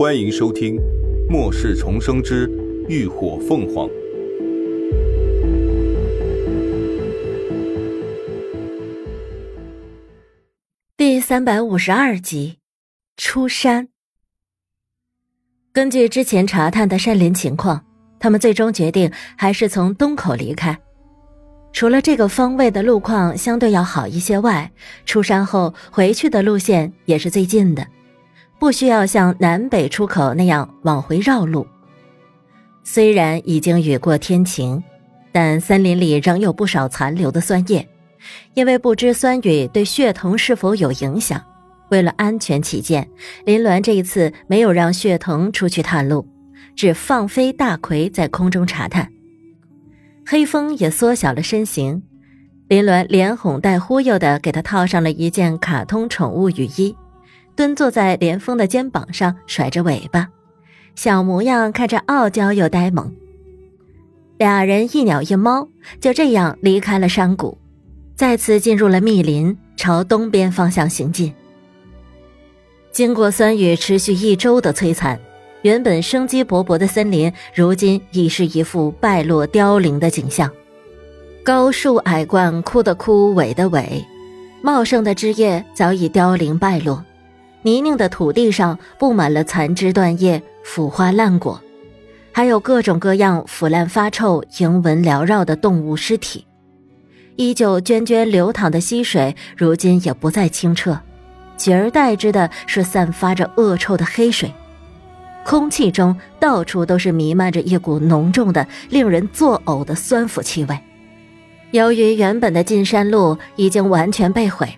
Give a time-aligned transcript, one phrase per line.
[0.00, 0.76] 欢迎收听
[1.28, 2.50] 《末世重生之
[2.88, 3.86] 浴火凤凰》
[10.96, 12.56] 第三百五十二集。
[13.18, 13.88] 出山。
[15.70, 17.84] 根据之前查探的山林情况，
[18.18, 20.80] 他们最终决定还是从东口离开。
[21.74, 24.72] 除了这个方位的路况相对要好一些外，
[25.04, 27.86] 出山后回去的路线也是最近的。
[28.60, 31.66] 不需要像南北出口那样往回绕路。
[32.84, 34.82] 虽然已经雨过天晴，
[35.32, 37.88] 但森林里仍有不少残留的酸液，
[38.52, 41.42] 因为不知酸雨对血藤是否有影响。
[41.88, 43.08] 为了安全起见，
[43.46, 46.28] 林鸾这一次没有让血藤出去探路，
[46.76, 49.10] 只放飞大葵在空中查探。
[50.26, 52.02] 黑风也缩小了身形，
[52.68, 56.94] 林鸾连哄带忽悠的给他套上了一件卡通宠物雨衣。
[57.60, 60.30] 蹲坐在连峰的肩膀上，甩着尾巴，
[60.94, 63.12] 小模样看着傲娇又呆萌。
[64.38, 65.68] 俩人一鸟一猫，
[66.00, 67.58] 就这样离开了山谷，
[68.16, 71.34] 再次进入了密林，朝东边方向行进。
[72.92, 75.20] 经过酸雨持续一周的摧残，
[75.60, 80.50] 原本生机勃勃的森林，如今已是一副败落凋零的景象。
[81.44, 84.02] 高树矮灌，枯的枯，萎的萎，
[84.62, 87.04] 茂盛的枝叶早已凋零败落。
[87.62, 91.60] 泥泞的土地上布满了残枝断叶、腐花烂果，
[92.32, 96.46] 还有各种各样腐烂发臭、蝇蚊缭绕的动物尸体。
[97.36, 100.98] 依旧涓涓流淌的溪水，如今也不再清澈，
[101.58, 104.52] 取而代之的是散发着恶臭的黑水。
[105.44, 110.78] 空气中到处都是弥漫着一股浓重的、令人作呕的酸腐气味。
[111.70, 114.68] 由于原本的进山路已经完全被毁。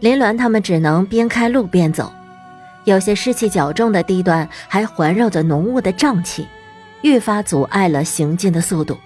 [0.00, 2.12] 林鸾他们只能边开路边走，
[2.84, 6.46] 有些湿气较重的地段还环绕着浓雾的瘴气，
[7.02, 8.96] 愈发阻碍了行进的速度。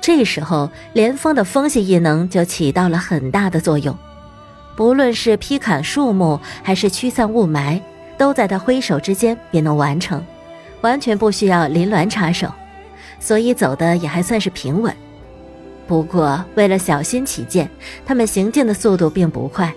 [0.00, 3.96] 这时候，连峰的风系异能就起到了很大的作用，
[4.76, 7.80] 不论是劈砍树木还是驱散雾霾，
[8.16, 10.24] 都在他挥手之间便能完成，
[10.82, 12.48] 完全不需要林鸾插手，
[13.18, 14.94] 所以走的也还算是平稳。
[15.86, 17.68] 不过，为了小心起见，
[18.06, 19.72] 他们行进的速度并不快，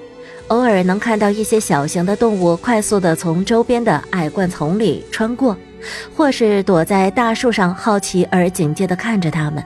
[0.47, 5.57] 偶尔能看到一些小型的动物快速地从周边的矮灌丛里穿过，
[6.15, 9.63] 或是躲在大树上，好奇而警戒地看着他们。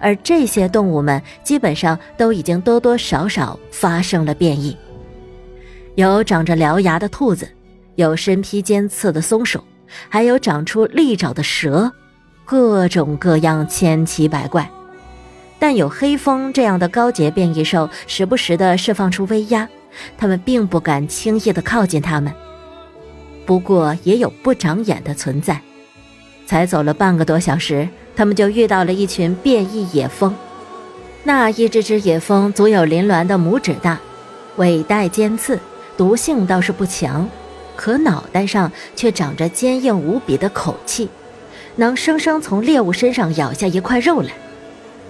[0.00, 4.76] 而这些动物们基本上都已经多多少少发生了变异，
[5.96, 7.48] 有长着獠牙的兔子，
[7.96, 9.64] 有身披尖刺的松鼠，
[10.08, 11.90] 还有长出利爪的蛇，
[12.44, 14.70] 各种各样，千奇百怪。
[15.58, 19.68] 但有黑风这样的高阶变异兽时不时的释放出威压，
[20.18, 22.32] 他们并不敢轻易的靠近他们。
[23.46, 25.60] 不过也有不长眼的存在。
[26.46, 30.34] 才走了半个多小时，他们就遇到了一群变异野蜂。
[31.22, 33.98] 那一只只野蜂足有林峦的拇指大，
[34.56, 35.58] 尾带尖刺，
[35.96, 37.26] 毒性倒是不强，
[37.76, 41.08] 可脑袋上却长着坚硬无比的口气，
[41.76, 44.28] 能生生从猎物身上咬下一块肉来。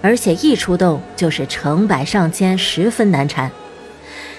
[0.05, 3.51] 而且一出动就是成百上千，十分难缠。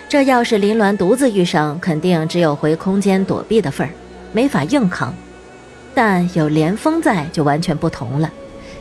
[0.09, 3.91] 这要是林鸾独自遇上，肯定只有回空间躲避的份儿，
[4.33, 5.13] 没法硬扛。
[5.93, 8.31] 但有连峰在，就完全不同了。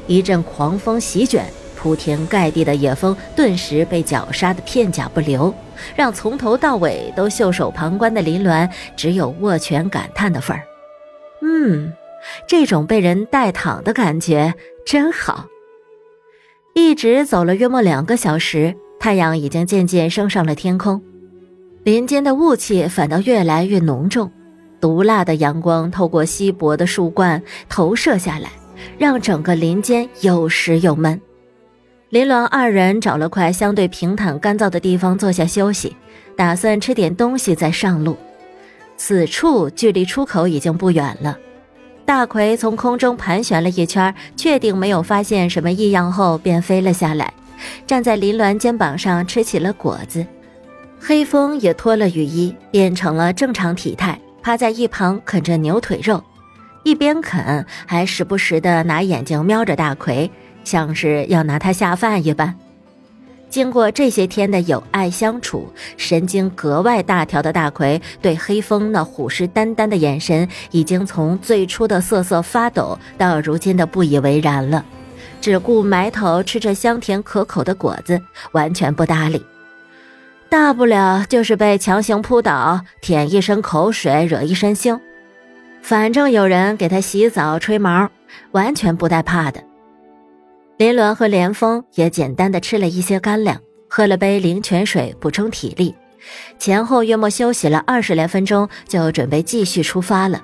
[0.06, 1.46] 一阵狂风席卷，
[1.76, 5.52] 铺天盖地的野蜂顿时被绞杀的片甲不留，
[5.96, 10.62] 让从头到尾都袖手旁观的林鸾只有握拳感叹的份儿。
[11.42, 11.92] 嗯，
[12.46, 14.54] 这种被人带躺的感觉
[14.86, 15.48] 真好。
[16.78, 21.02] 一直走了约莫两个小时，太阳已经渐渐升上了天空，
[21.84, 24.30] 林间的雾气反倒越来越浓重，
[24.82, 28.50] 毒辣的阳光透过稀薄的树冠投射下来，
[28.98, 31.20] 让整个林间又湿又闷。
[32.10, 35.96] 林鸾二人找了块相对平坦干燥的地方坐下休息，
[36.36, 38.18] 打算吃点东西再上路。
[38.98, 41.38] 此处距离出口已经不远了。
[42.06, 47.34] 大奎从空中盘旋了一圈，确定没有发现什么异样后，便飞了下来，
[47.88, 50.24] 站在林鸾肩膀上吃起了果子。
[51.00, 56.24] 黑风也脱了雨衣，变成了正常体态，趴在一旁啃着牛腿肉，
[56.84, 60.30] 一边啃还时不时的拿眼睛瞄着大奎，
[60.64, 62.56] 像是要拿他下饭一般。
[63.56, 74.84] 经过这些天的友爱相处，神经格外大条的大奎对黑风那虎视眈眈的眼神，已经从最初的瑟瑟发抖到如今的不以为然了，
[75.40, 78.22] 只顾埋头吃着香甜可口的果子，
[78.52, 79.42] 完全不搭理。
[80.50, 85.00] 大不了就是被强行扑倒，舔一身口水，惹一身腥。
[85.82, 88.10] 反正有人给他洗澡吹毛，
[88.52, 89.64] 完全不带怕的。
[90.78, 95.96] 林鸾和连峰也简单的吃了一些干粮，喝了杯灵泉水补充体力，
[96.60, 100.44] 前后约莫休息了二十来分钟，就准备继续出发了。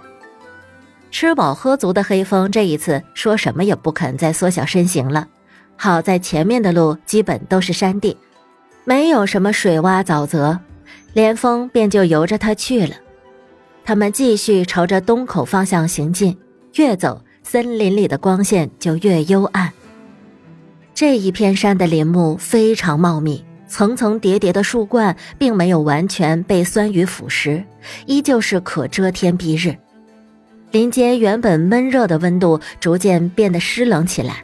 [1.12, 5.28] 吃饱喝足的黑风这一次说什么也不肯再缩小身形了。
[5.76, 8.16] 好在前面的路基本都是山地，
[8.86, 10.58] 没有什么水洼沼泽，
[11.12, 12.96] 连峰便就由着他去了。
[13.84, 16.38] 他们继续朝着东口方向行进，
[16.76, 19.74] 越走森林里的光线就越幽暗。
[20.94, 27.64] 这一片山的林木非常茂密，层层叠叠的树冠并没有完全被酸雨腐蚀，
[28.06, 29.76] 依旧是可遮天蔽日。
[30.72, 34.44] 林间原本闷热的温度逐渐变得湿冷起来。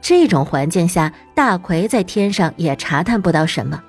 [0.00, 3.82] 这种环境下，大奎在天上也查探不到什么。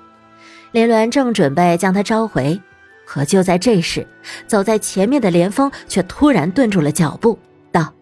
[0.72, 2.60] 林鸾正准备将他召回，
[3.06, 4.06] 可就在这时，
[4.46, 7.38] 走在前面的连峰却突然顿住了脚步，
[7.70, 7.92] 道：“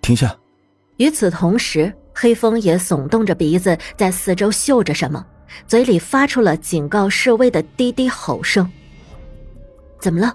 [0.00, 0.34] 停下。”
[0.96, 5.24] 与此同时，黑风也耸动着鼻子在四周嗅着什么，
[5.66, 8.70] 嘴里发出了警告示威的低低吼声。
[9.98, 10.30] 怎么了？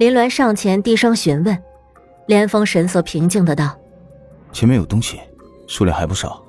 [0.00, 1.56] 林鸾上前低声询问。
[2.26, 3.78] 连峰神色平静的道
[4.50, 5.20] ：“前面有东西。”
[5.68, 6.42] 数量还不少。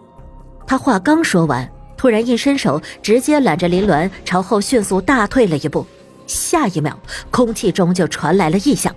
[0.65, 5.85] 他话刚说完，突然一伸手，直接揽着林鸾朝后迅速大退了一步。
[6.25, 6.97] 下一秒，
[7.29, 8.95] 空气中就传来了异响，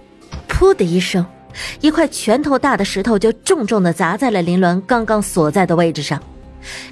[0.48, 1.26] 噗的一声，
[1.80, 6.20] 一块拳头大的石头就重重的砸在了林鸾刚刚所在的位置上。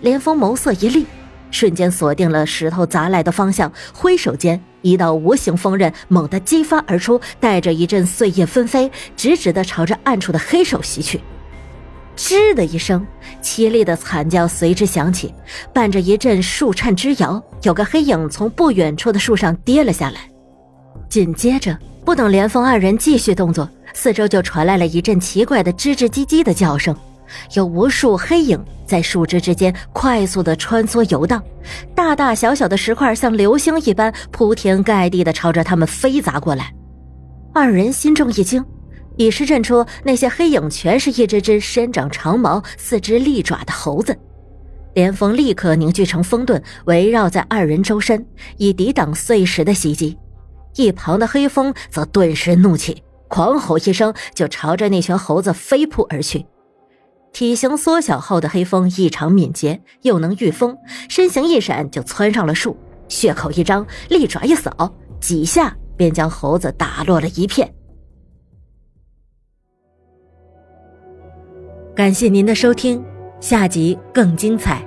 [0.00, 1.06] 连峰眸色一厉，
[1.50, 11.20] 瞬间锁定了石头砸来的方向，挥手间，一道无形锋刃猛地激发而出，带着一阵碎叶纷飞，直直的朝着暗处的黑手袭去。
[12.16, 13.06] 吱的一声，
[13.42, 15.34] 凄厉的惨叫随之响起，
[15.74, 20.20] 伴着一阵树颤之摇，有个黑影从不远处的树上跌了下来。
[21.10, 21.76] 紧接着，
[22.06, 26.94] 不等连峰二人继续动作，四周就传来了一阵奇怪的吱吱唧唧的叫声，
[27.54, 31.42] 有无数黑影在树枝之间快速的穿梭游荡，
[31.94, 36.72] 大大小小的石块像流星一般铺天盖地的朝着他们飞砸过来。
[37.54, 38.62] 二人心中一惊。
[39.18, 44.14] 已是认出那些黑影全是一只只身长长毛、四肢利爪的猴子，
[44.92, 48.26] 连峰立刻凝聚成风盾，围绕在二人周身，
[48.58, 50.18] 以抵挡碎石的袭击。
[50.74, 56.46] 一旁的黑风则顿时怒气，狂吼一声，就朝着那群猴子飞扑而去。
[57.32, 60.78] 体型缩小后的黑风异常敏捷，又能御风，
[61.08, 62.76] 身形一闪就窜上了树，
[63.08, 67.74] 血口一张，利爪一扫，几下便将猴子打落了一片。
[71.94, 73.04] 感谢您的收听，
[73.40, 74.85] 下集更精彩。